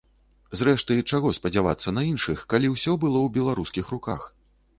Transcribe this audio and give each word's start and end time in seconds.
Зрэшты, 0.61 0.95
чаго 1.11 1.33
спадзявацца 1.39 1.93
на 1.99 2.05
іншых, 2.13 2.41
калі 2.55 2.73
ўсё 2.73 2.97
было 3.05 3.19
ў 3.25 3.29
беларускіх 3.37 3.95
руках. 3.97 4.27